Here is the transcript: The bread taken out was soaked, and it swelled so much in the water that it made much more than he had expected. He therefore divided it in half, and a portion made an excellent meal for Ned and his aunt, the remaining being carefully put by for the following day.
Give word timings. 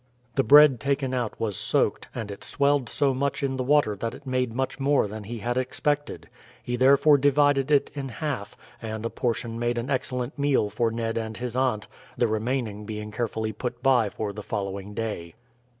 The 0.33 0.41
bread 0.43 0.79
taken 0.79 1.13
out 1.13 1.39
was 1.39 1.55
soaked, 1.55 2.07
and 2.15 2.31
it 2.31 2.43
swelled 2.43 2.89
so 2.89 3.13
much 3.13 3.43
in 3.43 3.55
the 3.57 3.63
water 3.63 3.95
that 3.97 4.15
it 4.15 4.25
made 4.25 4.51
much 4.51 4.79
more 4.79 5.07
than 5.07 5.25
he 5.25 5.37
had 5.37 5.57
expected. 5.57 6.27
He 6.63 6.75
therefore 6.75 7.19
divided 7.19 7.69
it 7.69 7.91
in 7.93 8.09
half, 8.09 8.57
and 8.81 9.05
a 9.05 9.11
portion 9.11 9.59
made 9.59 9.77
an 9.77 9.91
excellent 9.91 10.39
meal 10.39 10.71
for 10.71 10.89
Ned 10.89 11.19
and 11.19 11.37
his 11.37 11.55
aunt, 11.55 11.87
the 12.17 12.27
remaining 12.27 12.83
being 12.87 13.11
carefully 13.11 13.51
put 13.53 13.83
by 13.83 14.09
for 14.09 14.33
the 14.33 14.41
following 14.41 14.95
day. 14.95 15.35